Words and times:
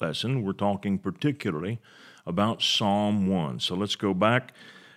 lesson, 0.00 0.42
we're 0.42 0.52
talking 0.52 0.98
particularly 0.98 1.78
about 2.26 2.62
Psalm 2.62 3.26
1. 3.26 3.60
So 3.60 3.74
let's 3.74 3.96
go 3.96 4.14
back 4.14 4.54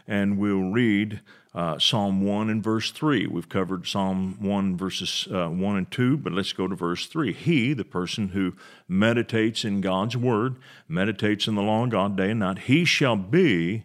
and 0.08 0.38
we'll 0.38 0.72
read 0.72 1.20
uh, 1.54 1.78
Psalm 1.78 2.22
1 2.22 2.50
and 2.50 2.64
verse 2.64 2.90
3. 2.90 3.28
We've 3.28 3.50
covered 3.50 3.86
Psalm 3.86 4.38
1 4.40 4.78
verses 4.78 5.28
uh, 5.30 5.50
1 5.50 5.76
and 5.76 5.92
2, 5.92 6.18
but 6.18 6.32
let's 6.32 6.54
go 6.54 6.70
to 6.70 6.76
verse 6.76 7.06
3. 7.08 7.34
He, 7.34 7.74
the 7.74 7.84
person 7.84 8.30
who 8.30 8.54
meditates 8.88 9.66
in 9.66 9.82
God's 9.82 10.16
word, 10.16 10.56
meditates 10.88 11.48
in 11.48 11.56
the 11.56 11.62
law 11.62 11.84
of 11.84 11.90
God 11.90 12.16
day 12.16 12.32
and 12.32 12.40
night, 12.40 12.60
he 12.60 12.86
shall 12.86 13.18
be 13.18 13.84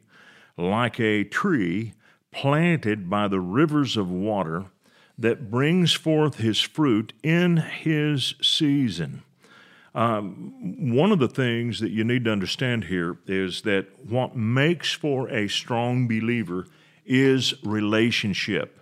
like 0.57 1.01
a 1.01 1.25
tree 1.25 1.95
planted 2.31 3.11
by 3.11 3.27
the 3.27 3.41
rivers 3.41 3.97
of 3.97 4.09
water 4.09 4.67
that 5.19 5.51
brings 5.51 5.93
forth 5.93 6.37
his 6.37 6.61
fruit 6.61 7.13
in 7.25 7.57
his 7.57 8.35
season. 8.41 9.25
Um, 9.99 10.93
one 10.95 11.11
of 11.11 11.19
the 11.19 11.27
things 11.27 11.81
that 11.81 11.91
you 11.91 12.05
need 12.05 12.25
to 12.27 12.31
understand 12.31 12.85
here 12.85 13.19
is 13.27 13.63
that 13.63 13.89
what 14.09 14.37
makes 14.37 14.93
for 14.93 15.29
a 15.29 15.49
strong 15.49 16.07
believer 16.07 16.69
is 17.05 17.53
relationship. 17.65 18.78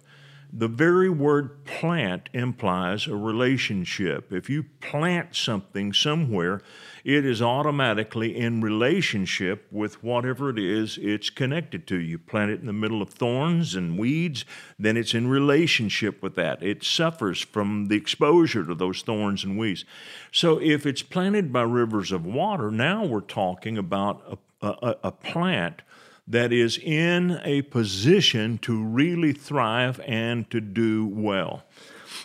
The 0.58 0.68
very 0.68 1.10
word 1.10 1.66
plant 1.66 2.30
implies 2.32 3.06
a 3.06 3.14
relationship. 3.14 4.32
If 4.32 4.48
you 4.48 4.62
plant 4.80 5.36
something 5.36 5.92
somewhere, 5.92 6.62
it 7.04 7.26
is 7.26 7.42
automatically 7.42 8.34
in 8.34 8.62
relationship 8.62 9.66
with 9.70 10.02
whatever 10.02 10.48
it 10.48 10.58
is 10.58 10.98
it's 11.02 11.28
connected 11.28 11.86
to. 11.88 11.96
You 11.98 12.18
plant 12.18 12.52
it 12.52 12.60
in 12.60 12.66
the 12.66 12.72
middle 12.72 13.02
of 13.02 13.10
thorns 13.10 13.74
and 13.74 13.98
weeds, 13.98 14.46
then 14.78 14.96
it's 14.96 15.12
in 15.12 15.28
relationship 15.28 16.22
with 16.22 16.36
that. 16.36 16.62
It 16.62 16.82
suffers 16.82 17.42
from 17.42 17.88
the 17.88 17.96
exposure 17.96 18.64
to 18.64 18.74
those 18.74 19.02
thorns 19.02 19.44
and 19.44 19.58
weeds. 19.58 19.84
So 20.32 20.58
if 20.58 20.86
it's 20.86 21.02
planted 21.02 21.52
by 21.52 21.64
rivers 21.64 22.12
of 22.12 22.24
water, 22.24 22.70
now 22.70 23.04
we're 23.04 23.20
talking 23.20 23.76
about 23.76 24.40
a, 24.62 24.66
a, 24.66 24.96
a 25.04 25.12
plant 25.12 25.82
that 26.26 26.52
is 26.52 26.78
in 26.78 27.40
a 27.44 27.62
position 27.62 28.58
to 28.58 28.84
really 28.84 29.32
thrive 29.32 30.00
and 30.06 30.50
to 30.50 30.60
do 30.60 31.06
well. 31.06 31.64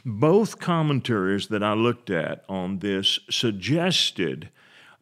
Both 0.05 0.59
commentaries 0.59 1.47
that 1.47 1.63
I 1.63 1.73
looked 1.73 2.09
at 2.09 2.43
on 2.49 2.79
this 2.79 3.19
suggested 3.29 4.49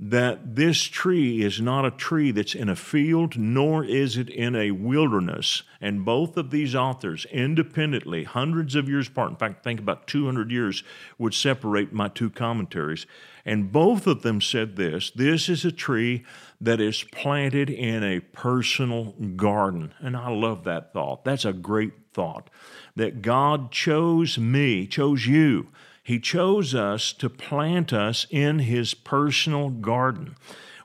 that 0.01 0.55
this 0.55 0.83
tree 0.83 1.41
is 1.43 1.59
not 1.59 1.83
a 1.83 1.91
tree 1.91 2.31
that's 2.31 2.55
in 2.55 2.69
a 2.69 2.75
field, 2.75 3.37
nor 3.37 3.83
is 3.83 4.15
it 4.15 4.29
in 4.29 4.55
a 4.55 4.71
wilderness. 4.71 5.63
And 5.81 6.05
both 6.05 6.37
of 6.37 6.51
these 6.51 6.73
authors, 6.73 7.25
independently, 7.31 8.23
hundreds 8.23 8.75
of 8.75 8.87
years 8.87 9.09
apart, 9.09 9.31
in 9.31 9.35
fact, 9.35 9.61
think 9.61 9.81
about 9.81 10.07
200 10.07 10.51
years 10.51 10.83
would 11.17 11.33
separate 11.33 11.91
my 11.91 12.07
two 12.07 12.29
commentaries. 12.29 13.05
And 13.45 13.73
both 13.73 14.07
of 14.07 14.21
them 14.21 14.39
said 14.39 14.77
this 14.77 15.11
this 15.11 15.49
is 15.49 15.65
a 15.65 15.71
tree 15.71 16.23
that 16.61 16.79
is 16.79 17.03
planted 17.03 17.69
in 17.69 18.01
a 18.01 18.21
personal 18.21 19.11
garden. 19.35 19.93
And 19.99 20.15
I 20.15 20.29
love 20.29 20.63
that 20.63 20.93
thought. 20.93 21.25
That's 21.25 21.45
a 21.45 21.53
great 21.53 21.93
thought. 22.13 22.49
That 22.95 23.21
God 23.21 23.71
chose 23.71 24.37
me, 24.37 24.87
chose 24.87 25.27
you 25.27 25.67
he 26.09 26.19
chose 26.19 26.73
us 26.73 27.13
to 27.13 27.29
plant 27.29 27.93
us 27.93 28.25
in 28.31 28.57
His 28.57 28.95
personal 28.95 29.69
garden. 29.69 30.35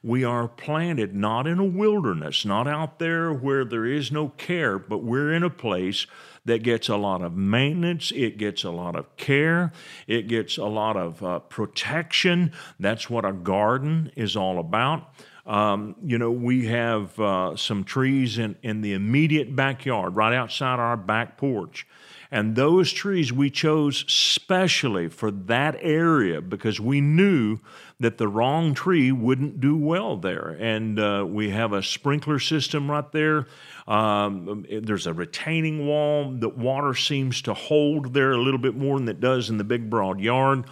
We 0.02 0.22
are 0.22 0.46
planted 0.46 1.14
not 1.14 1.46
in 1.46 1.58
a 1.58 1.64
wilderness, 1.64 2.44
not 2.44 2.68
out 2.68 2.98
there 2.98 3.32
where 3.32 3.64
there 3.64 3.86
is 3.86 4.12
no 4.12 4.28
care, 4.28 4.78
but 4.78 5.02
we're 5.02 5.32
in 5.32 5.42
a 5.42 5.48
place 5.48 6.06
that 6.44 6.62
gets 6.62 6.90
a 6.90 6.98
lot 6.98 7.22
of 7.22 7.34
maintenance, 7.34 8.12
it 8.14 8.36
gets 8.36 8.64
a 8.64 8.70
lot 8.70 8.96
of 8.96 9.16
care, 9.16 9.72
it 10.06 10.28
gets 10.28 10.58
a 10.58 10.66
lot 10.66 10.98
of 10.98 11.24
uh, 11.24 11.38
protection. 11.38 12.52
That's 12.78 13.08
what 13.08 13.24
a 13.24 13.32
garden 13.32 14.12
is 14.16 14.36
all 14.36 14.58
about. 14.58 15.08
Um, 15.46 15.96
you 16.04 16.18
know, 16.18 16.32
we 16.32 16.66
have 16.66 17.18
uh, 17.18 17.56
some 17.56 17.82
trees 17.82 18.36
in, 18.36 18.56
in 18.62 18.82
the 18.82 18.92
immediate 18.92 19.56
backyard, 19.56 20.16
right 20.16 20.34
outside 20.34 20.80
our 20.80 20.98
back 20.98 21.38
porch. 21.38 21.86
And 22.34 22.56
those 22.56 22.92
trees 22.92 23.32
we 23.32 23.48
chose 23.48 24.04
specially 24.08 25.06
for 25.06 25.30
that 25.30 25.76
area 25.78 26.40
because 26.40 26.80
we 26.80 27.00
knew 27.00 27.60
that 28.00 28.18
the 28.18 28.26
wrong 28.26 28.74
tree 28.74 29.12
wouldn't 29.12 29.60
do 29.60 29.76
well 29.76 30.16
there. 30.16 30.56
And 30.58 30.98
uh, 30.98 31.24
we 31.28 31.50
have 31.50 31.72
a 31.72 31.80
sprinkler 31.80 32.40
system 32.40 32.90
right 32.90 33.08
there. 33.12 33.46
Um, 33.86 34.66
there's 34.68 35.06
a 35.06 35.12
retaining 35.12 35.86
wall 35.86 36.32
that 36.40 36.58
water 36.58 36.96
seems 36.96 37.40
to 37.42 37.54
hold 37.54 38.14
there 38.14 38.32
a 38.32 38.42
little 38.42 38.58
bit 38.58 38.74
more 38.74 38.98
than 38.98 39.08
it 39.08 39.20
does 39.20 39.48
in 39.48 39.56
the 39.56 39.62
big 39.62 39.88
broad 39.88 40.18
yard. 40.18 40.64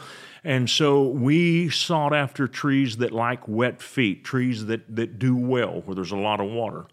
And 0.42 0.68
so 0.68 1.04
we 1.04 1.70
sought 1.70 2.12
after 2.12 2.48
trees 2.48 2.96
that 2.96 3.12
like 3.12 3.46
wet 3.46 3.80
feet, 3.80 4.24
trees 4.24 4.66
that, 4.66 4.96
that 4.96 5.20
do 5.20 5.36
well 5.36 5.82
where 5.82 5.94
there's 5.94 6.10
a 6.10 6.16
lot 6.16 6.40
of 6.40 6.50
water. 6.50 6.86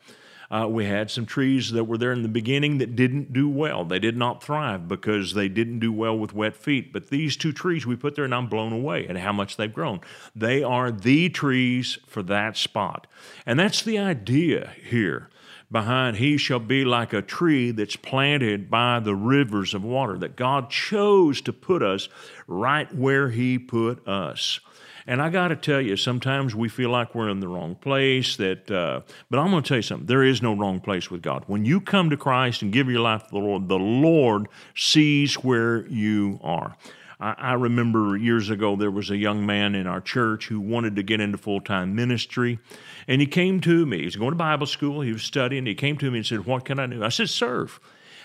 Uh, 0.52 0.68
we 0.68 0.86
had 0.86 1.12
some 1.12 1.26
trees 1.28 1.72
that 1.72 1.84
were 1.84 1.98
there 1.98 2.12
in 2.12 2.24
the 2.24 2.28
beginning 2.28 2.80
that 2.80 2.96
didn't 2.96 3.32
do 3.32 3.48
well. 3.48 3.86
They 3.86 4.00
did 4.00 4.18
not 4.18 4.44
thrive 4.44 4.88
because 4.88 5.34
they 5.34 5.48
didn't 5.48 5.80
do 5.80 5.92
well 5.92 6.18
with 6.18 6.34
wet 6.34 6.56
feet. 6.56 6.92
But 6.92 7.10
these 7.10 7.38
two 7.38 7.52
trees 7.52 7.86
we 7.86 7.96
put 7.96 8.16
there, 8.16 8.26
and 8.26 8.34
I'm 8.34 8.48
blown 8.48 8.74
away 8.74 9.08
at 9.08 9.18
how 9.18 9.32
much 9.32 9.58
they've 9.58 9.74
grown. 9.74 10.02
They 10.36 10.64
are 10.64 10.92
the 10.92 11.30
trees 11.30 12.00
for 12.08 12.24
that 12.24 12.58
spot. 12.58 13.06
And 13.46 13.60
that's 13.60 13.84
the 13.84 14.00
idea 14.00 14.74
here 14.84 15.30
behind 15.72 16.18
he 16.18 16.38
shall 16.38 16.60
be 16.60 16.84
like 16.84 17.14
a 17.14 17.22
tree 17.22 17.72
that's 17.72 17.96
planted 17.96 18.70
by 18.70 19.00
the 19.00 19.16
rivers 19.16 19.74
of 19.74 19.84
water 19.84 20.18
that 20.18 20.36
God 20.36 20.70
chose 20.70 21.42
to 21.42 21.54
put 21.54 21.84
us 21.84 22.10
right 22.48 22.94
where 22.94 23.30
he 23.30 23.60
put 23.60 24.08
us. 24.08 24.60
And 25.08 25.22
I 25.22 25.30
got 25.30 25.50
to 25.50 25.56
tell 25.56 25.82
you, 25.82 25.96
sometimes 25.98 26.56
we 26.56 26.70
feel 26.70 26.90
like 26.90 27.16
we're 27.16 27.30
in 27.30 27.40
the 27.40 27.48
wrong 27.48 27.76
place. 27.76 28.36
That, 28.38 28.70
uh, 28.70 29.02
but 29.30 29.40
I'm 29.40 29.52
going 29.52 29.64
to 29.64 29.68
tell 29.68 29.78
you 29.78 29.84
something. 29.84 30.08
There 30.08 30.24
is 30.24 30.42
no 30.42 30.54
wrong 30.54 30.80
place 30.80 31.10
with 31.10 31.22
God. 31.22 31.44
When 31.48 31.66
you 31.66 31.82
come 31.82 32.10
to 32.10 32.18
Christ 32.18 32.62
and 32.62 32.72
give 32.72 32.90
your 32.90 33.02
life 33.02 33.24
to 33.24 33.32
the 33.32 33.40
Lord, 33.40 33.68
the 33.68 33.80
Lord 33.80 34.48
sees 34.76 35.36
where 35.36 35.88
you 35.88 36.40
are. 36.44 36.76
I, 37.20 37.36
I 37.38 37.54
remember 37.54 38.16
years 38.18 38.50
ago 38.50 38.76
there 38.76 38.92
was 38.92 39.10
a 39.10 39.18
young 39.18 39.46
man 39.46 39.76
in 39.76 39.88
our 39.88 40.02
church 40.02 40.48
who 40.48 40.60
wanted 40.60 40.96
to 40.96 41.04
get 41.04 41.20
into 41.20 41.38
full 41.38 41.62
time 41.62 41.96
ministry, 41.96 42.60
and 43.08 43.22
he 43.22 43.28
came 43.28 43.60
to 43.62 43.86
me. 43.86 44.04
He's 44.04 44.16
going 44.16 44.32
to 44.32 44.38
Bible 44.38 44.68
school. 44.68 45.02
He 45.02 45.12
was 45.12 45.24
studying. 45.24 45.66
He 45.66 45.76
came 45.76 45.98
to 45.98 46.10
me 46.10 46.20
and 46.20 46.26
said, 46.26 46.46
"What 46.46 46.66
can 46.66 46.80
I 46.80 46.88
do?" 46.88 47.04
I 47.04 47.10
said, 47.10 47.30
"Serve." 47.30 47.80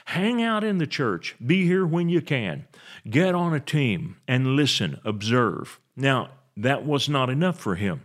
Hang 0.07 0.43
out 0.43 0.65
in 0.65 0.79
the 0.79 0.87
church. 0.87 1.35
Be 1.45 1.65
here 1.65 1.87
when 1.87 2.11
you 2.11 2.21
can. 2.21 2.67
Get 3.09 3.35
on 3.35 3.55
a 3.55 3.61
team 3.61 4.17
and 4.29 4.49
listen, 4.49 5.01
observe. 5.03 5.81
Now, 5.97 6.29
that 6.57 6.87
was 6.87 7.09
not 7.09 7.31
enough 7.31 7.59
for 7.59 7.75
him. 7.75 8.03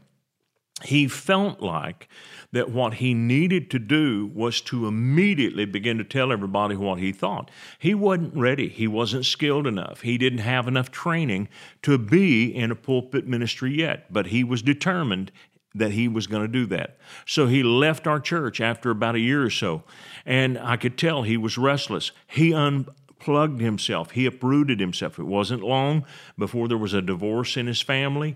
He 0.84 1.08
felt 1.08 1.62
like 1.62 2.08
that 2.52 2.72
what 2.72 2.96
he 2.96 3.14
needed 3.14 3.70
to 3.72 3.80
do 3.80 4.32
was 4.34 4.62
to 4.62 4.88
immediately 4.88 5.66
begin 5.66 5.98
to 5.98 6.04
tell 6.04 6.32
everybody 6.32 6.76
what 6.76 7.00
he 7.00 7.12
thought. 7.12 7.52
He 7.78 7.94
wasn't 7.94 8.36
ready. 8.36 8.70
He 8.70 8.88
wasn't 8.88 9.26
skilled 9.26 9.68
enough. 9.68 10.02
He 10.02 10.18
didn't 10.18 10.40
have 10.40 10.68
enough 10.68 10.90
training 10.90 11.50
to 11.82 11.98
be 11.98 12.56
in 12.56 12.72
a 12.72 12.76
pulpit 12.76 13.28
ministry 13.28 13.78
yet, 13.78 14.12
but 14.12 14.28
he 14.28 14.44
was 14.44 14.62
determined 14.62 15.32
that 15.76 15.92
he 15.92 16.08
was 16.08 16.28
going 16.28 16.42
to 16.42 16.48
do 16.48 16.66
that. 16.68 16.98
So 17.26 17.46
he 17.48 17.62
left 17.62 18.08
our 18.08 18.20
church 18.20 18.60
after 18.60 18.90
about 18.90 19.16
a 19.16 19.20
year 19.20 19.44
or 19.44 19.52
so, 19.52 19.84
and 20.26 20.58
I 20.58 20.78
could 20.78 20.98
tell 20.98 21.24
he 21.24 21.38
was 21.38 21.58
restless. 21.58 22.12
He 22.26 22.54
un- 22.54 22.88
plugged 23.20 23.62
himself. 23.62 24.12
He 24.12 24.26
uprooted 24.26 24.80
himself. 24.80 25.20
It 25.20 25.26
wasn't 25.26 25.64
long 25.64 26.06
before 26.38 26.68
there 26.68 26.78
was 26.78 26.94
a 26.94 27.02
divorce 27.02 27.58
in 27.58 27.68
his 27.68 27.82
family. 27.82 28.36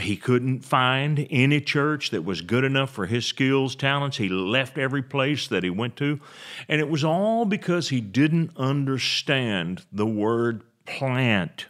He 0.00 0.16
couldn't 0.16 0.60
find 0.60 1.26
any 1.30 1.60
church 1.60 2.10
that 2.10 2.24
was 2.24 2.40
good 2.40 2.64
enough 2.64 2.90
for 2.90 3.06
his 3.06 3.24
skills, 3.24 3.74
talents. 3.74 4.16
He 4.16 4.28
left 4.28 4.76
every 4.76 5.02
place 5.02 5.46
that 5.48 5.62
he 5.62 5.70
went 5.70 5.96
to. 5.96 6.20
And 6.68 6.80
it 6.80 6.88
was 6.88 7.04
all 7.04 7.44
because 7.44 7.88
he 7.88 8.00
didn't 8.00 8.50
understand 8.56 9.84
the 9.92 10.06
word 10.06 10.62
plant. 10.84 11.66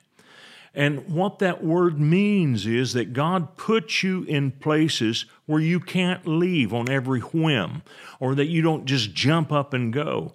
And 0.74 1.08
what 1.14 1.38
that 1.38 1.62
word 1.62 2.00
means 2.00 2.66
is 2.66 2.94
that 2.94 3.12
God 3.12 3.56
puts 3.56 4.02
you 4.02 4.24
in 4.24 4.50
places 4.50 5.24
where 5.46 5.60
you 5.60 5.78
can't 5.78 6.26
leave 6.26 6.74
on 6.74 6.90
every 6.90 7.20
whim 7.20 7.82
or 8.18 8.34
that 8.34 8.46
you 8.46 8.60
don't 8.60 8.84
just 8.84 9.14
jump 9.14 9.52
up 9.52 9.72
and 9.72 9.92
go 9.92 10.34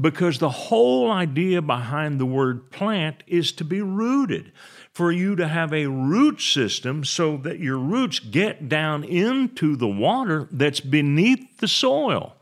because 0.00 0.38
the 0.38 0.48
whole 0.48 1.10
idea 1.10 1.60
behind 1.60 2.18
the 2.18 2.26
word 2.26 2.70
plant 2.70 3.22
is 3.26 3.52
to 3.52 3.64
be 3.64 3.82
rooted, 3.82 4.52
for 4.92 5.12
you 5.12 5.36
to 5.36 5.48
have 5.48 5.72
a 5.72 5.86
root 5.86 6.40
system 6.40 7.04
so 7.04 7.36
that 7.38 7.58
your 7.58 7.78
roots 7.78 8.18
get 8.18 8.68
down 8.68 9.04
into 9.04 9.76
the 9.76 9.88
water 9.88 10.48
that's 10.50 10.80
beneath 10.80 11.58
the 11.58 11.68
soil. 11.68 12.36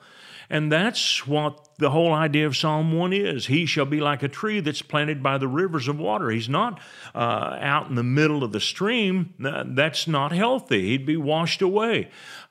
And 0.52 0.70
that's 0.70 1.28
what 1.28 1.68
the 1.78 1.90
whole 1.90 2.12
idea 2.12 2.44
of 2.44 2.56
Psalm 2.56 2.92
1 2.92 3.12
is. 3.12 3.46
He 3.46 3.66
shall 3.66 3.84
be 3.84 4.00
like 4.00 4.24
a 4.24 4.28
tree 4.28 4.58
that's 4.58 4.82
planted 4.82 5.22
by 5.22 5.38
the 5.38 5.46
rivers 5.46 5.86
of 5.86 6.00
water. 6.00 6.28
He's 6.28 6.48
not 6.48 6.80
uh, 7.14 7.56
out 7.60 7.88
in 7.88 7.94
the 7.94 8.02
middle 8.02 8.42
of 8.42 8.50
the 8.50 8.58
stream. 8.58 9.32
That's 9.38 10.08
not 10.08 10.32
healthy. 10.32 10.88
He'd 10.88 11.06
be 11.06 11.16
washed 11.16 11.62
away. 11.62 12.10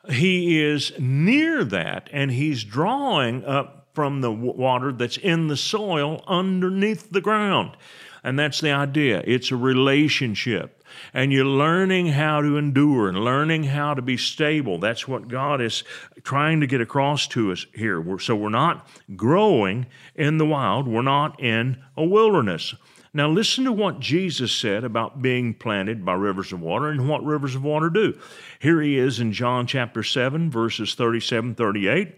He 0.10 0.63
is 0.63 0.94
near 0.98 1.66
that, 1.66 2.10
and 2.13 2.31
he's 2.31 2.63
drawing 2.63 3.44
up 3.44 3.79
from 4.00 4.22
the 4.22 4.31
water 4.31 4.94
that's 4.94 5.18
in 5.18 5.50
the 5.50 5.57
soil 5.57 6.24
underneath 6.25 7.10
the 7.10 7.19
ground. 7.19 7.75
And 8.24 8.40
that's 8.40 8.62
the 8.62 8.72
idea. 8.72 9.22
It's 9.28 9.51
a 9.51 9.57
relationship. 9.57 10.86
And 11.13 11.34
you're 11.34 11.44
learning 11.44 12.07
how 12.07 12.40
to 12.40 12.56
endure 12.56 13.10
and 13.10 13.25
learning 13.25 13.66
how 13.66 13.96
to 13.96 14.01
be 14.01 14.16
stable. 14.16 14.80
That's 14.80 15.06
what 15.06 15.28
God 15.28 15.60
is 15.60 15.84
trying 16.24 16.62
to 16.62 16.66
get 16.68 16.80
across 16.80 17.28
to 17.28 17.51
us 17.51 17.66
here. 17.75 18.00
We're, 18.00 18.19
so 18.19 18.38
we're 18.38 18.48
not 18.48 18.88
growing 19.18 19.86
in 20.16 20.38
the 20.38 20.45
wild, 20.45 20.88
we're 20.88 21.02
not 21.02 21.38
in 21.44 21.84
a 21.98 22.06
wilderness. 22.06 22.75
Now, 23.13 23.28
listen 23.28 23.66
to 23.66 23.74
what 23.74 24.00
Jesus 24.00 24.54
said 24.54 24.86
about 24.86 25.22
being 25.22 25.54
planted 25.54 26.06
by 26.06 26.13
rivers 26.13 26.54
of 26.54 26.62
water 26.62 26.88
and 26.88 27.10
what 27.10 27.25
rivers 27.25 27.54
of 27.54 27.66
water 27.66 27.90
do. 27.90 28.18
Here 28.60 28.81
he 28.81 28.98
is 28.98 29.19
in 29.19 29.34
John 29.34 29.68
chapter 29.68 30.04
7, 30.04 30.50
verses 30.50 30.95
37 30.95 31.56
38. 31.56 32.16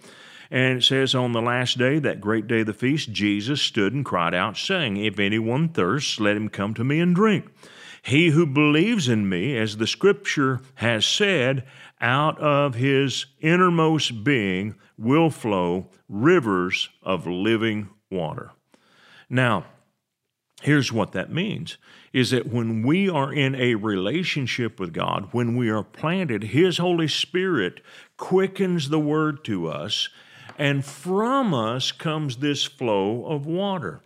And 0.51 0.79
it 0.79 0.83
says, 0.83 1.15
On 1.15 1.31
the 1.31 1.41
last 1.41 1.77
day, 1.77 1.97
that 1.99 2.19
great 2.19 2.45
day 2.45 2.59
of 2.59 2.67
the 2.67 2.73
feast, 2.73 3.11
Jesus 3.13 3.61
stood 3.61 3.93
and 3.93 4.03
cried 4.03 4.33
out, 4.33 4.57
saying, 4.57 4.97
If 4.97 5.17
anyone 5.17 5.69
thirsts, 5.69 6.19
let 6.19 6.35
him 6.35 6.49
come 6.49 6.73
to 6.73 6.83
me 6.83 6.99
and 6.99 7.15
drink. 7.15 7.45
He 8.03 8.29
who 8.29 8.45
believes 8.45 9.07
in 9.07 9.29
me, 9.29 9.57
as 9.57 9.77
the 9.77 9.87
scripture 9.87 10.59
has 10.75 11.05
said, 11.05 11.65
out 12.01 12.37
of 12.39 12.75
his 12.75 13.27
innermost 13.39 14.23
being 14.23 14.75
will 14.97 15.29
flow 15.29 15.89
rivers 16.09 16.89
of 17.01 17.25
living 17.25 17.89
water. 18.09 18.51
Now, 19.29 19.65
here's 20.61 20.91
what 20.91 21.13
that 21.13 21.31
means 21.31 21.77
is 22.11 22.31
that 22.31 22.51
when 22.51 22.83
we 22.83 23.07
are 23.07 23.31
in 23.31 23.55
a 23.55 23.75
relationship 23.75 24.79
with 24.79 24.91
God, 24.91 25.29
when 25.31 25.55
we 25.55 25.69
are 25.69 25.83
planted, 25.83 26.43
His 26.43 26.77
Holy 26.77 27.07
Spirit 27.07 27.79
quickens 28.17 28.89
the 28.89 28.99
word 28.99 29.45
to 29.45 29.67
us 29.67 30.09
and 30.57 30.83
from 30.85 31.53
us 31.53 31.91
comes 31.91 32.37
this 32.37 32.63
flow 32.63 33.25
of 33.25 33.45
water. 33.45 34.01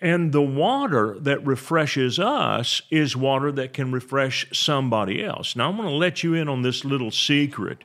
And 0.00 0.32
the 0.32 0.42
water 0.42 1.16
that 1.20 1.44
refreshes 1.44 2.20
us 2.20 2.82
is 2.90 3.16
water 3.16 3.50
that 3.52 3.72
can 3.72 3.90
refresh 3.90 4.46
somebody 4.52 5.24
else. 5.24 5.56
Now, 5.56 5.68
I'm 5.68 5.76
going 5.76 5.88
to 5.88 5.94
let 5.94 6.22
you 6.22 6.34
in 6.34 6.48
on 6.48 6.62
this 6.62 6.84
little 6.84 7.10
secret. 7.10 7.82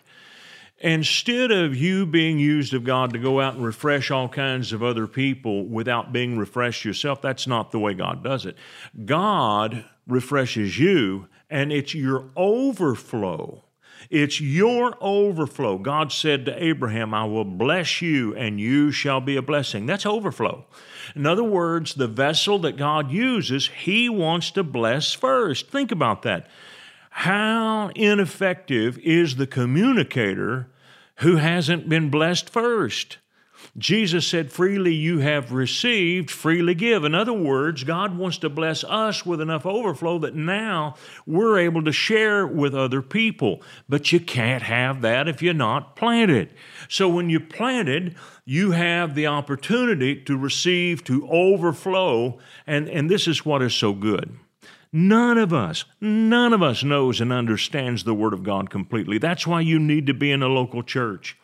Instead 0.79 1.50
of 1.50 1.75
you 1.75 2.05
being 2.05 2.38
used 2.38 2.73
of 2.73 2.83
God 2.83 3.13
to 3.13 3.19
go 3.19 3.39
out 3.39 3.55
and 3.55 3.65
refresh 3.65 4.11
all 4.11 4.27
kinds 4.27 4.73
of 4.73 4.83
other 4.83 5.07
people 5.07 5.65
without 5.65 6.11
being 6.11 6.38
refreshed 6.38 6.85
yourself, 6.85 7.21
that's 7.21 7.47
not 7.47 7.71
the 7.71 7.79
way 7.79 7.94
God 7.94 8.23
does 8.23 8.45
it. 8.45 8.57
God 9.05 9.85
refreshes 10.05 10.77
you, 10.77 11.29
and 11.50 11.71
it's 11.71 11.95
your 11.95 12.29
overflow 12.35 13.63
it's 14.09 14.39
your 14.41 14.95
overflow. 15.01 15.77
God 15.77 16.11
said 16.11 16.45
to 16.45 16.63
Abraham, 16.63 17.13
I 17.13 17.25
will 17.25 17.45
bless 17.45 18.01
you 18.01 18.35
and 18.35 18.59
you 18.59 18.91
shall 18.91 19.21
be 19.21 19.35
a 19.35 19.41
blessing. 19.41 19.85
That's 19.85 20.05
overflow. 20.05 20.65
In 21.15 21.25
other 21.25 21.44
words, 21.44 21.95
the 21.95 22.07
vessel 22.07 22.59
that 22.59 22.77
God 22.77 23.11
uses, 23.11 23.67
He 23.67 24.09
wants 24.09 24.51
to 24.51 24.63
bless 24.63 25.13
first. 25.13 25.69
Think 25.69 25.91
about 25.91 26.21
that. 26.23 26.47
How 27.09 27.91
ineffective 27.95 28.97
is 29.00 29.35
the 29.35 29.47
communicator 29.47 30.69
who 31.17 31.35
hasn't 31.35 31.88
been 31.88 32.09
blessed 32.09 32.50
first? 32.50 33.17
Jesus 33.77 34.27
said, 34.27 34.51
Freely 34.51 34.94
you 34.94 35.19
have 35.19 35.51
received, 35.51 36.30
freely 36.30 36.75
give. 36.75 37.04
In 37.04 37.15
other 37.15 37.33
words, 37.33 37.83
God 37.83 38.18
wants 38.18 38.38
to 38.39 38.50
bless 38.50 38.83
us 38.83 39.25
with 39.25 39.42
enough 39.42 39.65
overflow 39.65 40.19
that 40.19 40.36
now 40.36 40.95
we're 41.25 41.60
able 41.60 41.83
to 41.83 41.92
share 41.92 42.45
with 42.45 42.75
other 42.75 43.01
people. 43.01 43.62
But 43.89 44.12
you 44.12 44.19
can't 44.19 44.63
have 44.63 45.01
that 45.01 45.27
if 45.27 45.42
you're 45.42 45.54
not 45.54 45.95
planted. 45.95 46.54
So 46.89 47.10
when 47.10 47.30
you're 47.30 47.39
planted, 47.39 48.15
you 48.45 48.71
have 48.71 49.15
the 49.15 49.27
opportunity 49.27 50.21
to 50.24 50.38
receive, 50.38 51.04
to 51.06 51.27
overflow. 51.30 52.39
And, 52.68 52.88
and 52.89 53.10
this 53.10 53.27
is 53.27 53.45
what 53.45 53.62
is 53.62 53.74
so 53.74 53.94
good. 53.94 54.38
None 54.95 55.39
of 55.39 55.51
us, 55.51 55.86
none 56.00 56.54
of 56.54 56.62
us 56.62 56.83
knows 56.83 57.19
and 57.19 57.33
understands 57.33 58.04
the 58.04 58.13
Word 58.13 58.31
of 58.31 58.44
God 58.44 58.69
completely. 58.69 59.18
That's 59.18 59.48
why 59.48 59.62
you 59.62 59.80
need 59.80 60.06
to 60.06 60.13
be 60.13 60.31
in 60.31 60.44
a 60.44 60.48
local 60.48 60.83
church. 60.83 61.36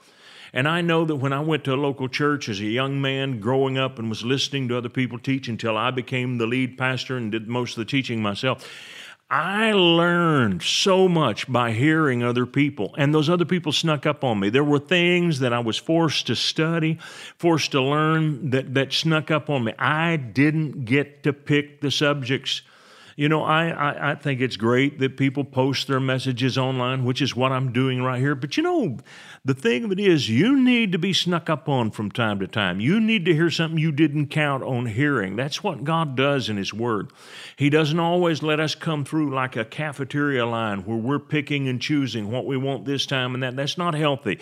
And 0.54 0.68
I 0.68 0.82
know 0.82 1.06
that 1.06 1.16
when 1.18 1.34
I 1.34 1.40
went 1.40 1.64
to 1.66 1.74
a 1.74 1.76
local 1.76 2.08
church 2.08 2.50
as 2.50 2.60
a 2.60 2.66
young 2.66 3.02
man 3.02 3.40
growing 3.40 3.78
up 3.78 4.00
and 4.00 4.10
was 4.10 4.24
listening 4.24 4.68
to 4.70 4.78
other 4.78 4.90
people 4.90 5.20
teach 5.20 5.48
until 5.48 5.78
I 5.78 5.92
became 5.92 6.38
the 6.38 6.48
lead 6.48 6.78
pastor 6.78 7.18
and 7.18 7.32
did 7.32 7.48
most 7.48 7.78
of 7.78 7.86
the 7.86 7.90
teaching 7.90 8.22
myself, 8.22 8.68
I 9.32 9.74
learned 9.74 10.64
so 10.64 11.08
much 11.08 11.52
by 11.52 11.72
hearing 11.72 12.24
other 12.24 12.48
people, 12.48 12.96
and 12.98 13.14
those 13.14 13.30
other 13.30 13.46
people 13.46 13.72
snuck 13.72 14.08
up 14.08 14.24
on 14.24 14.40
me. 14.40 14.50
There 14.50 14.64
were 14.64 14.80
things 14.80 15.40
that 15.40 15.54
I 15.54 15.60
was 15.60 15.78
forced 15.78 16.28
to 16.28 16.36
study, 16.36 16.98
forced 17.38 17.72
to 17.74 17.82
learn 17.82 18.50
that, 18.50 18.74
that 18.74 18.92
snuck 18.92 19.30
up 19.30 19.52
on 19.52 19.66
me. 19.66 19.74
I 19.78 20.16
didn't 20.16 20.86
get 20.86 21.22
to 21.24 21.34
pick 21.34 21.80
the 21.82 21.92
subjects. 21.92 22.64
You 23.18 23.30
know, 23.30 23.44
I, 23.44 23.68
I, 23.68 24.12
I, 24.12 24.16
think 24.16 24.42
it's 24.42 24.56
great 24.56 24.98
that 25.00 25.18
people 25.18 25.44
post 25.44 25.88
their 25.88 26.00
messages 26.00 26.58
online, 26.58 27.04
which 27.04 27.22
is 27.22 27.36
what 27.36 27.52
I'm 27.52 27.72
doing 27.72 28.02
right 28.02 28.20
here. 28.20 28.34
But 28.34 28.58
you 28.58 28.64
know, 28.64 28.98
the 29.46 29.54
thing 29.54 29.86
of 29.86 29.92
it 29.92 30.00
is, 30.00 30.30
you 30.30 30.60
need 30.60 30.92
to 30.92 31.00
be 31.00 31.14
snuck 31.14 31.50
up 31.50 31.70
on 31.70 31.92
from 31.92 32.12
time 32.12 32.40
to 32.40 32.48
time. 32.48 32.80
You 32.80 33.00
need 33.00 33.26
to 33.26 33.34
hear 33.34 33.50
something 33.50 33.80
you 33.80 33.92
didn't 33.92 34.28
count 34.28 34.64
on 34.64 34.86
hearing. 34.86 35.36
That's 35.36 35.64
what 35.64 35.84
God 35.84 36.16
does 36.16 36.50
in 36.50 36.58
His 36.58 36.74
Word. 36.74 37.12
He 37.56 37.70
doesn't 37.70 38.00
always 38.00 38.44
let 38.44 38.60
us 38.60 38.76
come 38.76 39.06
through 39.06 39.34
like 39.34 39.56
a 39.56 39.66
cafeteria 39.66 40.46
line 40.46 40.80
where 40.82 40.98
we're 40.98 41.20
picking 41.20 41.68
and 41.68 41.82
choosing 41.82 42.30
what 42.30 42.46
we 42.46 42.58
want 42.58 42.86
this 42.86 43.06
time 43.06 43.34
and 43.34 43.44
that. 43.44 43.56
That's 43.56 43.78
not 43.78 43.94
healthy. 43.94 44.40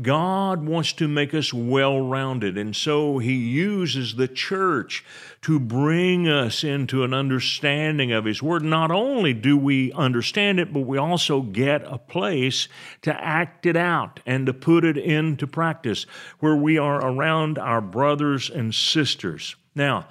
God 0.00 0.66
wants 0.66 0.92
to 0.94 1.08
make 1.08 1.32
us 1.32 1.54
well 1.54 2.00
rounded, 2.00 2.58
and 2.58 2.74
so 2.74 3.18
He 3.18 3.34
uses 3.34 4.16
the 4.16 4.28
church 4.28 5.04
to 5.42 5.58
bring 5.58 6.28
us 6.28 6.64
into 6.64 7.02
an 7.02 7.14
understanding 7.14 8.12
of 8.12 8.24
His 8.24 8.42
Word. 8.42 8.62
Not 8.62 8.90
only 8.90 9.32
do 9.32 9.56
we 9.56 9.92
understand 9.92 10.60
it, 10.60 10.72
but 10.72 10.80
we 10.80 10.98
also 10.98 11.40
get 11.40 11.82
a 11.84 11.98
place 11.98 12.68
to 13.02 13.24
act 13.24 13.64
it 13.64 13.76
out 13.76 14.20
and 14.26 14.39
to 14.46 14.52
put 14.52 14.84
it 14.84 14.96
into 14.96 15.46
practice 15.46 16.04
where 16.40 16.56
we 16.56 16.78
are 16.78 17.04
around 17.04 17.58
our 17.58 17.80
brothers 17.80 18.50
and 18.50 18.74
sisters. 18.74 19.56
Now, 19.74 20.06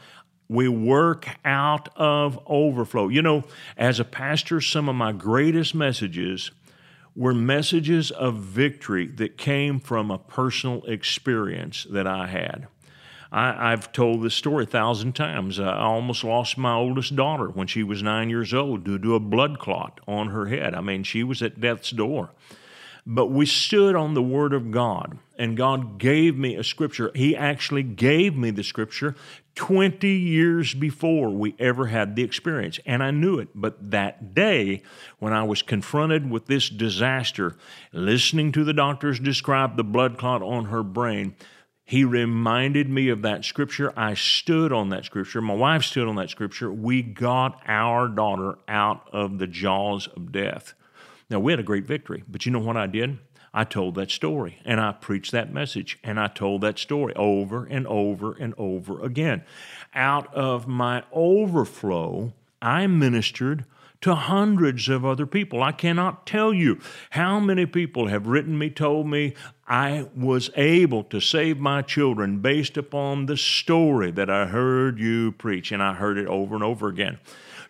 we 0.47 0.67
work 0.67 1.27
out 1.45 1.89
of 1.95 2.39
overflow. 2.47 3.07
You 3.07 3.21
know, 3.21 3.43
as 3.77 3.99
a 3.99 4.05
pastor, 4.05 4.59
some 4.61 4.89
of 4.89 4.95
my 4.95 5.11
greatest 5.11 5.75
messages 5.75 6.51
were 7.15 7.33
messages 7.33 8.11
of 8.11 8.35
victory 8.35 9.07
that 9.07 9.37
came 9.37 9.79
from 9.79 10.09
a 10.09 10.17
personal 10.17 10.83
experience 10.85 11.85
that 11.91 12.07
I 12.07 12.27
had. 12.27 12.67
I, 13.31 13.69
have 13.69 13.91
told 13.91 14.23
this 14.23 14.33
story 14.33 14.63
a 14.63 14.67
thousand 14.67 15.13
times. 15.13 15.59
I 15.59 15.77
almost 15.77 16.23
lost 16.23 16.57
my 16.57 16.73
oldest 16.73 17.15
daughter 17.15 17.47
when 17.47 17.67
she 17.67 17.83
was 17.83 18.01
nine 18.01 18.29
years 18.29 18.55
old 18.55 18.83
due 18.83 18.97
to 18.97 19.13
a 19.13 19.19
blood 19.19 19.59
clot 19.59 19.99
on 20.07 20.29
her 20.29 20.47
head. 20.47 20.73
I 20.73 20.81
mean, 20.81 21.03
she 21.03 21.23
was 21.23 21.43
at 21.43 21.61
death's 21.61 21.91
door. 21.91 22.31
But 23.11 23.31
we 23.31 23.47
stood 23.47 23.95
on 23.95 24.13
the 24.13 24.21
Word 24.21 24.53
of 24.53 24.69
God, 24.69 25.17
and 25.35 25.57
God 25.57 25.97
gave 25.97 26.37
me 26.37 26.55
a 26.55 26.63
scripture. 26.63 27.09
He 27.15 27.35
actually 27.35 27.81
gave 27.81 28.37
me 28.37 28.51
the 28.51 28.63
scripture 28.63 29.15
20 29.55 30.07
years 30.07 30.75
before 30.75 31.31
we 31.31 31.55
ever 31.57 31.87
had 31.87 32.15
the 32.15 32.21
experience, 32.21 32.79
and 32.85 33.01
I 33.01 33.09
knew 33.09 33.39
it. 33.39 33.47
But 33.55 33.89
that 33.89 34.35
day, 34.35 34.83
when 35.17 35.33
I 35.33 35.41
was 35.41 35.63
confronted 35.63 36.29
with 36.29 36.45
this 36.45 36.69
disaster, 36.69 37.55
listening 37.91 38.51
to 38.51 38.63
the 38.63 38.73
doctors 38.73 39.19
describe 39.19 39.75
the 39.75 39.83
blood 39.83 40.19
clot 40.19 40.43
on 40.43 40.65
her 40.65 40.83
brain, 40.83 41.35
he 41.83 42.03
reminded 42.03 42.91
me 42.91 43.09
of 43.09 43.23
that 43.23 43.43
scripture. 43.43 43.91
I 43.97 44.13
stood 44.13 44.71
on 44.71 44.89
that 44.89 45.05
scripture. 45.05 45.41
My 45.41 45.55
wife 45.55 45.81
stood 45.83 46.07
on 46.07 46.17
that 46.17 46.29
scripture. 46.29 46.71
We 46.71 47.01
got 47.01 47.59
our 47.67 48.07
daughter 48.07 48.59
out 48.67 49.09
of 49.11 49.39
the 49.39 49.47
jaws 49.47 50.05
of 50.05 50.31
death. 50.31 50.75
Now, 51.29 51.39
we 51.39 51.51
had 51.51 51.59
a 51.59 51.63
great 51.63 51.85
victory, 51.85 52.23
but 52.27 52.45
you 52.45 52.51
know 52.51 52.59
what 52.59 52.77
I 52.77 52.87
did? 52.87 53.19
I 53.53 53.63
told 53.63 53.95
that 53.95 54.11
story 54.11 54.59
and 54.63 54.79
I 54.79 54.91
preached 54.91 55.31
that 55.31 55.51
message 55.51 55.97
and 56.03 56.19
I 56.19 56.27
told 56.27 56.61
that 56.61 56.77
story 56.77 57.13
over 57.15 57.65
and 57.65 57.87
over 57.87 58.33
and 58.33 58.53
over 58.57 59.01
again. 59.03 59.43
Out 59.93 60.33
of 60.35 60.67
my 60.67 61.03
overflow, 61.11 62.33
I 62.61 62.85
ministered 62.87 63.65
to 64.01 64.15
hundreds 64.15 64.87
of 64.87 65.03
other 65.03 65.25
people. 65.25 65.61
I 65.61 65.71
cannot 65.71 66.25
tell 66.25 66.53
you 66.53 66.79
how 67.11 67.39
many 67.39 67.65
people 67.65 68.07
have 68.07 68.27
written 68.27 68.57
me, 68.57 68.69
told 68.69 69.07
me 69.07 69.33
I 69.67 70.07
was 70.15 70.49
able 70.55 71.03
to 71.05 71.19
save 71.19 71.59
my 71.59 71.81
children 71.81 72.39
based 72.39 72.77
upon 72.77 73.25
the 73.25 73.35
story 73.35 74.11
that 74.11 74.29
I 74.29 74.45
heard 74.45 74.99
you 74.99 75.33
preach, 75.33 75.71
and 75.71 75.83
I 75.83 75.93
heard 75.93 76.17
it 76.17 76.27
over 76.27 76.55
and 76.55 76.63
over 76.63 76.87
again. 76.87 77.19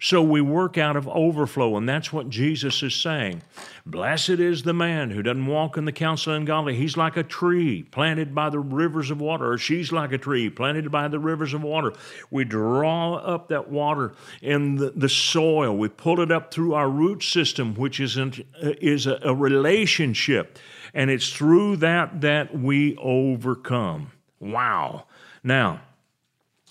So 0.02 0.24
we 0.24 0.40
work 0.40 0.78
out 0.78 0.96
of 0.96 1.10
overflow, 1.10 1.76
and 1.76 1.88
that's 1.88 2.14
what 2.14 2.30
Jesus 2.30 2.82
is 2.84 2.96
saying. 2.96 3.42
Blessed 3.86 4.30
is 4.30 4.64
the 4.64 4.74
man 4.74 5.12
who 5.12 5.22
doesn't 5.22 5.46
walk 5.46 5.76
in 5.76 5.84
the 5.84 5.92
counsel 5.92 6.34
of 6.34 6.40
ungodly. 6.40 6.76
He's 6.76 6.96
like 6.96 7.18
a 7.18 7.24
tree 7.24 7.84
planted 7.84 8.34
by 8.34 8.50
the 8.50 8.60
rivers 8.60 9.12
of 9.12 9.20
water, 9.20 9.52
or 9.52 9.58
she's 9.58 9.92
like 9.92 10.14
a 10.14 10.18
tree 10.18 10.50
planted 10.50 10.90
by 10.90 11.10
the 11.10 11.20
rivers 11.20 11.54
of 11.54 11.64
water. 11.64 11.92
We 12.32 12.46
draw 12.46 13.16
up 13.16 13.50
that 13.50 13.70
water 13.70 14.14
in 14.42 14.76
the, 14.76 14.92
the 14.92 15.10
soil. 15.10 15.76
We 15.76 15.90
pull 15.90 16.22
it 16.22 16.32
up 16.32 16.54
through 16.54 16.76
our 16.76 16.90
root 16.90 17.22
system, 17.22 17.76
which 17.76 18.00
is, 18.00 18.16
an, 18.16 18.34
is 18.62 19.06
a, 19.06 19.20
a 19.22 19.36
relationship. 19.36 20.58
And 20.94 21.10
it's 21.10 21.34
through 21.34 21.78
that 21.78 22.22
that 22.22 22.58
we 22.58 22.96
overcome. 22.98 24.12
Wow. 24.40 25.06
Now, 25.44 25.82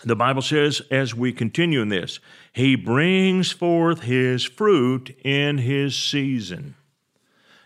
the 0.05 0.17
Bible 0.17 0.43
says, 0.43 0.81
as 0.90 1.14
we 1.14 1.33
continue 1.33 1.83
in 1.83 1.88
this, 1.88 2.21
he 2.52 2.76
brings 2.76 3.50
forth 3.50 4.02
his 4.02 4.45
fruit 4.45 5.17
in 5.25 5.59
his 5.59 5.97
season. 5.97 6.76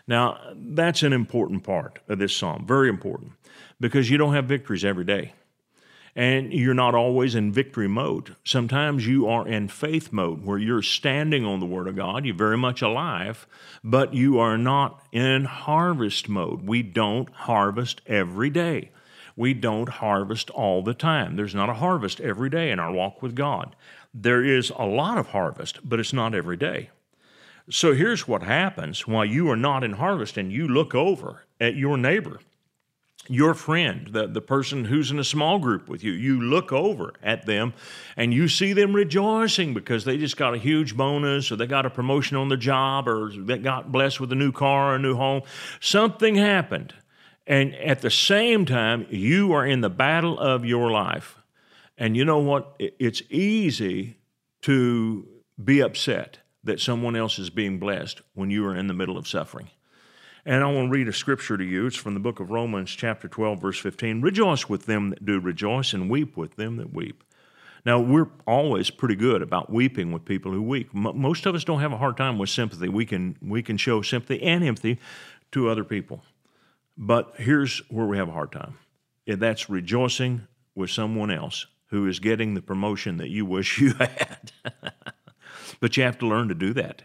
Now, 0.07 0.39
that's 0.55 1.03
an 1.03 1.13
important 1.13 1.63
part 1.63 1.99
of 2.09 2.19
this 2.19 2.35
psalm, 2.35 2.65
very 2.65 2.89
important, 2.89 3.33
because 3.79 4.09
you 4.09 4.17
don't 4.17 4.33
have 4.33 4.45
victories 4.45 4.83
every 4.83 5.05
day. 5.05 5.33
And 6.15 6.53
you're 6.53 6.75
not 6.75 6.93
always 6.93 7.33
in 7.33 7.51
victory 7.51 7.87
mode. 7.87 8.35
Sometimes 8.43 9.07
you 9.07 9.27
are 9.27 9.47
in 9.47 9.67
faith 9.67 10.11
mode 10.11 10.45
where 10.45 10.59
you're 10.59 10.83
standing 10.83 11.43
on 11.43 11.59
the 11.59 11.65
Word 11.65 11.87
of 11.87 11.95
God. 11.95 12.23
You're 12.23 12.35
very 12.35 12.57
much 12.57 12.83
alive, 12.83 13.47
but 13.83 14.13
you 14.13 14.37
are 14.37 14.57
not 14.57 15.01
in 15.11 15.45
harvest 15.45 16.29
mode. 16.29 16.67
We 16.67 16.83
don't 16.83 17.31
harvest 17.33 18.01
every 18.05 18.51
day 18.51 18.91
we 19.35 19.53
don't 19.53 19.89
harvest 19.89 20.49
all 20.51 20.81
the 20.81 20.93
time. 20.93 21.35
There's 21.35 21.55
not 21.55 21.69
a 21.69 21.75
harvest 21.75 22.19
every 22.21 22.49
day 22.49 22.71
in 22.71 22.79
our 22.79 22.91
walk 22.91 23.21
with 23.21 23.35
God. 23.35 23.75
There 24.13 24.43
is 24.43 24.71
a 24.77 24.85
lot 24.85 25.17
of 25.17 25.27
harvest, 25.27 25.79
but 25.87 25.99
it's 25.99 26.13
not 26.13 26.35
every 26.35 26.57
day. 26.57 26.89
So 27.69 27.93
here's 27.93 28.27
what 28.27 28.43
happens 28.43 29.07
while 29.07 29.25
you 29.25 29.49
are 29.49 29.55
not 29.57 29.83
in 29.83 29.93
harvest 29.93 30.37
and 30.37 30.51
you 30.51 30.67
look 30.67 30.93
over 30.93 31.45
at 31.61 31.75
your 31.75 31.97
neighbor, 31.97 32.39
your 33.29 33.53
friend, 33.53 34.09
the, 34.11 34.27
the 34.27 34.41
person 34.41 34.85
who's 34.85 35.09
in 35.09 35.17
a 35.17 35.23
small 35.23 35.57
group 35.59 35.87
with 35.87 36.03
you. 36.03 36.11
You 36.11 36.41
look 36.41 36.73
over 36.73 37.13
at 37.23 37.45
them 37.45 37.73
and 38.17 38.33
you 38.33 38.49
see 38.49 38.73
them 38.73 38.93
rejoicing 38.93 39.73
because 39.73 40.03
they 40.03 40.17
just 40.17 40.35
got 40.35 40.53
a 40.53 40.57
huge 40.57 40.97
bonus 40.97 41.51
or 41.51 41.55
they 41.55 41.65
got 41.65 41.85
a 41.85 41.89
promotion 41.89 42.35
on 42.35 42.49
the 42.49 42.57
job 42.57 43.07
or 43.07 43.31
they 43.33 43.57
got 43.57 43.93
blessed 43.93 44.19
with 44.19 44.31
a 44.33 44.35
new 44.35 44.51
car 44.51 44.91
or 44.91 44.95
a 44.95 44.99
new 44.99 45.15
home. 45.15 45.41
Something 45.79 46.35
happened 46.35 46.93
and 47.45 47.75
at 47.75 48.01
the 48.01 48.09
same 48.09 48.65
time, 48.65 49.05
you 49.09 49.51
are 49.53 49.65
in 49.65 49.81
the 49.81 49.89
battle 49.89 50.39
of 50.39 50.65
your 50.65 50.91
life. 50.91 51.37
And 51.97 52.15
you 52.15 52.25
know 52.25 52.39
what? 52.39 52.75
It's 52.79 53.21
easy 53.29 54.17
to 54.61 55.27
be 55.63 55.81
upset 55.81 56.39
that 56.63 56.79
someone 56.79 57.15
else 57.15 57.37
is 57.37 57.49
being 57.49 57.79
blessed 57.79 58.21
when 58.33 58.49
you 58.49 58.65
are 58.65 58.75
in 58.75 58.87
the 58.87 58.93
middle 58.93 59.17
of 59.17 59.27
suffering. 59.27 59.69
And 60.45 60.63
I 60.63 60.67
want 60.67 60.87
to 60.87 60.91
read 60.91 61.07
a 61.07 61.13
scripture 61.13 61.57
to 61.57 61.63
you. 61.63 61.85
It's 61.85 61.95
from 61.95 62.13
the 62.13 62.19
book 62.19 62.39
of 62.39 62.49
Romans, 62.49 62.91
chapter 62.91 63.27
12, 63.27 63.61
verse 63.61 63.79
15. 63.79 64.21
Rejoice 64.21 64.67
with 64.67 64.85
them 64.85 65.11
that 65.11 65.25
do 65.25 65.39
rejoice, 65.39 65.93
and 65.93 66.09
weep 66.09 66.35
with 66.35 66.55
them 66.55 66.77
that 66.77 66.93
weep. 66.93 67.23
Now, 67.85 67.99
we're 67.99 68.29
always 68.47 68.89
pretty 68.89 69.15
good 69.15 69.41
about 69.41 69.69
weeping 69.69 70.11
with 70.13 70.23
people 70.23 70.51
who 70.51 70.61
weep. 70.61 70.93
Most 70.93 71.45
of 71.45 71.53
us 71.53 71.65
don't 71.65 71.81
have 71.81 71.91
a 71.91 71.97
hard 71.97 72.15
time 72.15 72.37
with 72.37 72.49
sympathy. 72.49 72.87
We 72.87 73.05
can, 73.05 73.37
we 73.41 73.61
can 73.61 73.75
show 73.75 74.01
sympathy 74.01 74.41
and 74.41 74.63
empathy 74.63 74.99
to 75.51 75.69
other 75.69 75.83
people. 75.83 76.23
But 76.97 77.33
here's 77.37 77.79
where 77.89 78.05
we 78.05 78.17
have 78.17 78.29
a 78.29 78.33
hard 78.33 78.51
time 78.51 78.77
and 79.27 79.39
that's 79.39 79.69
rejoicing 79.69 80.47
with 80.75 80.89
someone 80.89 81.31
else 81.31 81.67
who 81.87 82.07
is 82.07 82.19
getting 82.19 82.53
the 82.53 82.61
promotion 82.61 83.17
that 83.17 83.29
you 83.29 83.45
wish 83.45 83.79
you 83.79 83.93
had. 83.93 84.51
but 85.79 85.95
you 85.95 86.03
have 86.03 86.17
to 86.19 86.27
learn 86.27 86.47
to 86.49 86.55
do 86.55 86.73
that. 86.73 87.03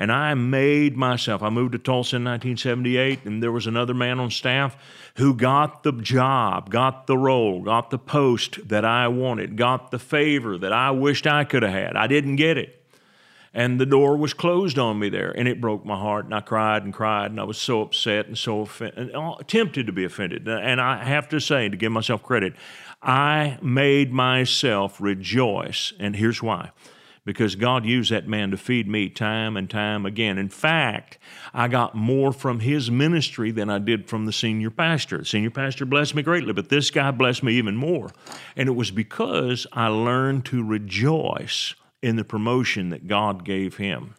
And 0.00 0.12
I 0.12 0.34
made 0.34 0.96
myself, 0.96 1.42
I 1.42 1.50
moved 1.50 1.72
to 1.72 1.78
Tulsa 1.78 2.16
in 2.16 2.24
1978, 2.24 3.24
and 3.24 3.42
there 3.42 3.50
was 3.50 3.66
another 3.66 3.94
man 3.94 4.20
on 4.20 4.30
staff 4.30 4.76
who 5.16 5.34
got 5.34 5.82
the 5.82 5.90
job, 5.90 6.70
got 6.70 7.08
the 7.08 7.18
role, 7.18 7.62
got 7.62 7.90
the 7.90 7.98
post 7.98 8.68
that 8.68 8.84
I 8.84 9.08
wanted, 9.08 9.56
got 9.56 9.90
the 9.90 9.98
favor 9.98 10.56
that 10.56 10.72
I 10.72 10.92
wished 10.92 11.26
I 11.26 11.42
could 11.42 11.64
have 11.64 11.72
had. 11.72 11.96
I 11.96 12.06
didn't 12.06 12.36
get 12.36 12.56
it 12.58 12.78
and 13.54 13.80
the 13.80 13.86
door 13.86 14.16
was 14.16 14.34
closed 14.34 14.78
on 14.78 14.98
me 14.98 15.08
there, 15.08 15.30
and 15.30 15.48
it 15.48 15.60
broke 15.60 15.84
my 15.84 15.98
heart, 15.98 16.24
and 16.24 16.34
I 16.34 16.40
cried 16.40 16.84
and 16.84 16.92
cried, 16.92 17.30
and 17.30 17.40
I 17.40 17.44
was 17.44 17.58
so 17.58 17.82
upset 17.82 18.26
and 18.26 18.36
so 18.36 18.60
offended, 18.60 19.14
uh, 19.14 19.36
tempted 19.46 19.86
to 19.86 19.92
be 19.92 20.04
offended. 20.04 20.46
And 20.46 20.80
I 20.80 21.04
have 21.04 21.28
to 21.30 21.40
say, 21.40 21.68
to 21.68 21.76
give 21.76 21.92
myself 21.92 22.22
credit, 22.22 22.54
I 23.02 23.58
made 23.62 24.12
myself 24.12 25.00
rejoice, 25.00 25.92
and 25.98 26.16
here's 26.16 26.42
why 26.42 26.72
because 27.28 27.56
God 27.56 27.84
used 27.84 28.10
that 28.10 28.26
man 28.26 28.52
to 28.52 28.56
feed 28.56 28.88
me 28.88 29.10
time 29.10 29.58
and 29.58 29.68
time 29.68 30.06
again. 30.06 30.38
In 30.38 30.48
fact, 30.48 31.18
I 31.52 31.68
got 31.68 31.94
more 31.94 32.32
from 32.32 32.60
his 32.60 32.90
ministry 32.90 33.50
than 33.50 33.68
I 33.68 33.78
did 33.80 34.08
from 34.08 34.24
the 34.24 34.32
senior 34.32 34.70
pastor. 34.70 35.18
The 35.18 35.26
senior 35.26 35.50
pastor 35.50 35.84
blessed 35.84 36.14
me 36.14 36.22
greatly, 36.22 36.54
but 36.54 36.70
this 36.70 36.90
guy 36.90 37.10
blessed 37.10 37.42
me 37.42 37.52
even 37.52 37.76
more. 37.76 38.12
And 38.56 38.66
it 38.66 38.72
was 38.72 38.90
because 38.90 39.66
I 39.74 39.88
learned 39.88 40.46
to 40.46 40.64
rejoice 40.64 41.74
in 42.02 42.16
the 42.16 42.24
promotion 42.24 42.90
that 42.90 43.06
God 43.06 43.44
gave 43.44 43.76
him. 43.76 44.14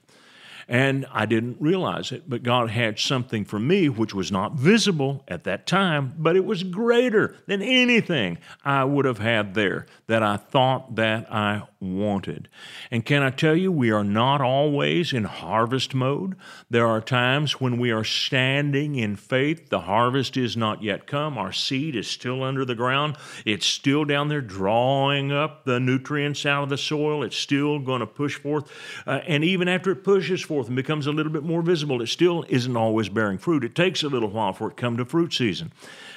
And 0.70 1.08
I 1.12 1.26
didn't 1.26 1.58
realize 1.60 2.12
it, 2.12 2.30
but 2.30 2.44
God 2.44 2.70
had 2.70 3.00
something 3.00 3.44
for 3.44 3.58
me 3.58 3.90
which 3.90 4.14
was 4.14 4.32
not 4.32 4.54
visible 4.54 5.24
at 5.28 5.44
that 5.46 5.66
time, 5.66 6.14
but 6.16 6.36
it 6.36 6.46
was 6.46 6.62
greater 6.62 7.36
than 7.48 7.64
anything 7.64 8.38
I 8.64 8.84
would 8.84 9.06
have 9.06 9.18
had 9.18 9.56
there 9.56 9.88
that 10.06 10.22
I 10.22 10.38
thought 10.38 10.94
that 10.96 11.34
I 11.34 11.64
wanted. 11.80 12.50
And 12.92 13.04
can 13.04 13.24
I 13.24 13.32
tell 13.32 13.56
you, 13.56 13.72
we 13.72 13.90
are 13.90 14.04
not 14.04 14.42
always 14.42 15.12
in 15.12 15.24
harvest 15.24 15.96
mode. 15.96 16.36
There 16.70 16.86
are 16.86 17.02
times 17.02 17.60
when 17.60 17.80
we 17.80 17.90
are 17.90 18.04
standing 18.04 18.96
in 18.96 19.16
faith. 19.16 19.70
The 19.70 19.82
harvest 19.82 20.38
is 20.38 20.56
not 20.56 20.84
yet 20.84 21.08
come. 21.08 21.38
Our 21.38 21.52
seed 21.52 21.96
is 21.96 22.08
still 22.08 22.44
under 22.44 22.64
the 22.64 22.76
ground. 22.76 23.18
It's 23.44 23.66
still 23.66 24.06
down 24.06 24.28
there 24.28 24.42
drawing 24.42 25.32
up 25.32 25.66
the 25.66 25.80
nutrients 25.80 26.46
out 26.46 26.62
of 26.62 26.70
the 26.70 26.78
soil. 26.78 27.24
It's 27.24 27.38
still 27.38 27.80
going 27.80 28.02
to 28.02 28.08
push 28.08 28.36
forth. 28.36 28.72
Uh, 29.08 29.22
and 29.26 29.44
even 29.44 29.68
after 29.68 29.92
it 29.92 30.04
pushes 30.04 30.42
forth 30.42 30.59
and 30.68 30.76
becomes 30.76 31.08
a 31.08 31.12
little 31.12 31.32
bit 31.32 31.44
more 31.44 31.62
visible, 31.62 32.02
it 32.02 32.08
still 32.08 32.46
isn't 32.50 32.76
always 32.76 33.10
bearing 33.10 33.38
fruit. 33.38 33.64
It 33.64 33.76
takes 33.76 34.04
a 34.04 34.08
little 34.10 34.30
while 34.30 34.54
for 34.54 34.68
it 34.68 34.72
to 34.72 34.82
come 34.82 34.98
to 34.98 35.06
fruit 35.06 35.34
season. 35.34 35.72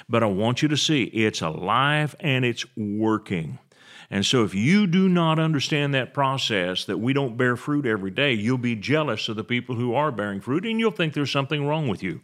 But 0.09 0.23
I 0.23 0.27
want 0.27 0.63
you 0.63 0.69
to 0.69 0.77
see 0.77 1.05
it's 1.05 1.41
alive 1.41 2.17
and 2.21 2.45
it's 2.45 2.65
working. 2.77 3.59
And 4.13 4.27
so, 4.27 4.45
if 4.45 4.55
you 4.55 4.87
do 4.87 5.09
not 5.09 5.39
understand 5.39 5.95
that 5.95 6.13
process, 6.13 6.85
that 6.85 6.99
we 6.99 7.15
don't 7.15 7.39
bear 7.39 7.57
fruit 7.57 7.87
every 7.87 8.11
day, 8.11 8.35
you'll 8.35 8.59
be 8.59 8.77
jealous 8.77 9.27
of 9.31 9.37
the 9.37 9.45
people 9.45 9.75
who 9.75 9.95
are 9.95 10.13
bearing 10.13 10.43
fruit 10.43 10.67
and 10.67 10.79
you'll 10.79 10.91
think 10.91 11.15
there's 11.15 11.31
something 11.31 11.67
wrong 11.67 11.89
with 11.89 12.03
you. 12.03 12.21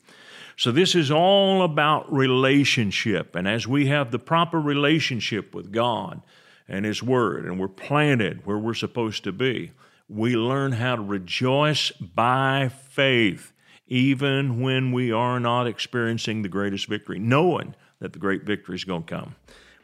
So, 0.58 0.70
this 0.70 0.94
is 0.94 1.10
all 1.10 1.62
about 1.62 2.12
relationship. 2.12 3.34
And 3.34 3.48
as 3.48 3.66
we 3.66 3.86
have 3.86 4.10
the 4.10 4.18
proper 4.18 4.60
relationship 4.60 5.54
with 5.54 5.72
God 5.72 6.20
and 6.68 6.84
His 6.84 7.02
Word, 7.02 7.46
and 7.46 7.58
we're 7.58 7.68
planted 7.68 8.44
where 8.44 8.58
we're 8.58 8.74
supposed 8.74 9.24
to 9.24 9.32
be, 9.32 9.72
we 10.08 10.36
learn 10.36 10.72
how 10.72 10.96
to 10.96 11.02
rejoice 11.02 11.90
by 11.90 12.70
faith, 12.70 13.52
even 13.86 14.60
when 14.60 14.90
we 14.92 15.12
are 15.12 15.38
not 15.38 15.66
experiencing 15.66 16.42
the 16.42 16.48
greatest 16.48 16.86
victory, 16.86 17.18
knowing 17.18 17.74
that 18.00 18.12
the 18.14 18.18
great 18.18 18.44
victory 18.44 18.74
is 18.74 18.84
going 18.84 19.02
to 19.02 19.14
come. 19.14 19.34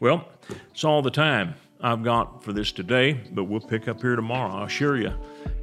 Well, 0.00 0.28
it's 0.71 0.85
all 0.85 1.02
the 1.02 1.11
time. 1.11 1.54
I've 1.81 2.02
got 2.02 2.43
for 2.43 2.54
this 2.54 2.73
today, 2.73 3.21
but 3.33 3.45
we'll 3.45 3.61
pick 3.61 3.87
up 3.88 4.00
here 4.00 4.16
tomorrow, 4.16 4.62
I 4.62 4.66
assure 4.66 4.97
you. 4.97 5.12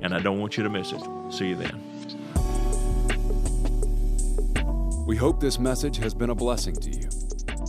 And 0.02 0.14
I 0.14 0.20
don't 0.20 0.40
want 0.40 0.58
you 0.58 0.64
to 0.64 0.70
miss 0.70 0.92
it. 0.92 1.02
See 1.32 1.50
you 1.50 1.56
then. 1.56 1.82
We 5.08 5.16
hope 5.16 5.40
this 5.40 5.60
message 5.60 5.98
has 5.98 6.14
been 6.14 6.30
a 6.30 6.36
blessing 6.36 6.76
to 6.76 6.92
you. 6.92 7.10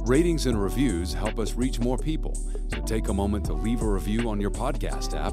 Ratings 0.04 0.46
and 0.46 0.62
reviews 0.62 1.14
help 1.14 1.38
us 1.38 1.54
reach 1.54 1.80
more 1.80 1.96
people, 1.96 2.34
so 2.68 2.82
take 2.82 3.08
a 3.08 3.14
moment 3.14 3.46
to 3.46 3.54
leave 3.54 3.80
a 3.82 3.86
review 3.86 4.28
on 4.28 4.40
your 4.40 4.50
podcast 4.50 5.18
app 5.18 5.32